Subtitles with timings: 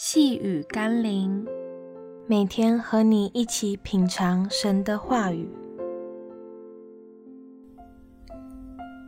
[0.00, 1.44] 细雨甘霖，
[2.28, 5.50] 每天和你一起品尝神的话语。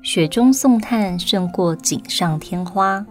[0.03, 3.07] 雪中送炭胜过锦上添花。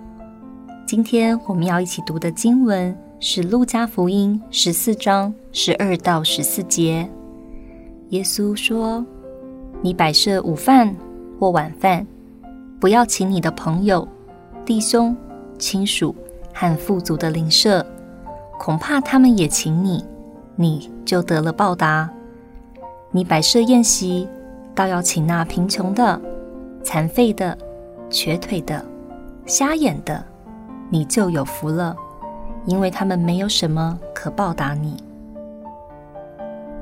[0.86, 7.10] 今天我们要一起读的经文是《路加福音》十四章十二到十四节。
[8.10, 9.06] 耶稣说
[9.82, 10.94] ：“你摆设午饭
[11.40, 12.06] 或晚饭，
[12.78, 14.06] 不要请你的朋友、
[14.66, 15.16] 弟兄、
[15.58, 16.14] 亲属。”
[16.60, 17.86] 和富足的邻舍，
[18.58, 20.04] 恐怕他们也请你，
[20.58, 22.10] 你就得了报答。
[23.12, 24.28] 你摆设宴席，
[24.76, 26.20] 倒要请那贫穷的、
[26.84, 27.58] 残废的、
[28.10, 28.84] 瘸腿的、
[29.46, 30.22] 瞎眼的，
[30.90, 31.96] 你就有福了，
[32.66, 35.02] 因为他们没有什么可报答你。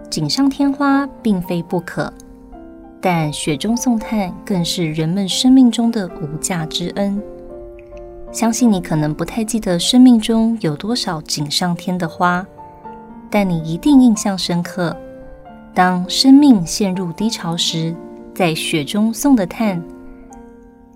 [0.09, 2.11] 锦上添花并非不可，
[2.99, 7.21] 但雪中送炭更是人们生命中的无价之恩。
[8.37, 12.45] 相信你可能不太记得生命中有多少锦上添的花，
[13.31, 14.95] 但你一定印象深刻。
[15.73, 17.95] 当生命陷入低潮时，
[18.35, 19.83] 在雪中送的炭。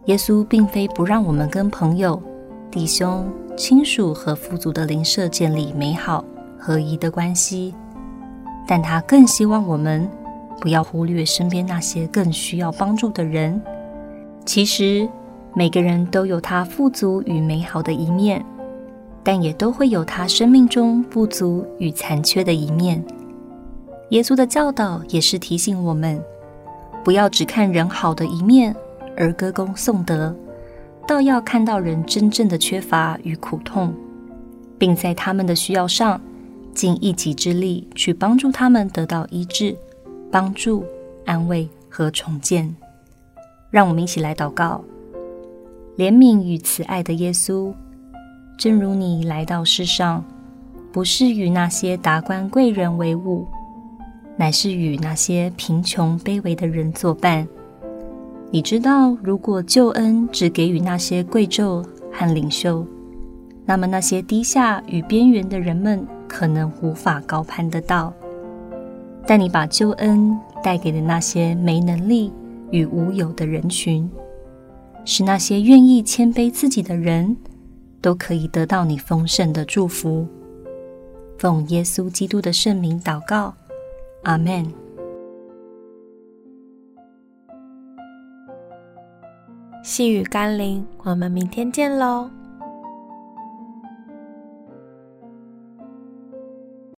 [0.06, 2.22] 耶稣并非不让我们跟朋友、
[2.70, 6.24] 弟兄、亲属和富足的邻舍建立美好
[6.60, 7.74] 合一的关系，
[8.68, 10.08] 但他更希望我们
[10.60, 13.60] 不要忽略身边那些更需要帮助的人。
[14.46, 15.10] 其实。
[15.54, 18.44] 每个人都有他富足与美好的一面，
[19.22, 23.04] 但也都会有他生命中不足与残缺的一面。
[24.12, 26.22] 耶稣的教导也是提醒我们，
[27.04, 28.76] 不要只看人好的一面
[29.18, 30.34] 而歌功颂德，
[31.06, 33.94] 倒要看到人真正的缺乏与苦痛，
[34.78, 36.20] 并在他们的需要上
[36.74, 39.76] 尽一己之力去帮助他们得到医治、
[40.32, 40.86] 帮助、
[41.26, 42.74] 安慰和重建。
[43.70, 44.82] 让我们一起来祷告。
[46.02, 47.72] 怜悯与慈爱的耶稣，
[48.58, 50.26] 正如你来到世上，
[50.92, 53.46] 不是与那些达官贵人为伍，
[54.36, 57.48] 乃是与那些贫穷卑微的人作伴。
[58.50, 62.84] 你知道，如果救恩只给予那些贵胄和领袖，
[63.64, 68.12] 那么那些低下与边缘的人们可能无法高攀得到。
[69.28, 72.34] 但你把救恩带给了那些没能力
[72.72, 74.10] 与无有的人群。
[75.06, 77.36] 使那些愿意谦卑自己的人
[78.02, 80.28] 都可以得到你丰盛的祝福。
[81.38, 83.54] 奉耶稣基督的圣名祷告，
[84.24, 84.72] 阿门。
[89.84, 92.30] 细雨甘霖，我们明天见喽。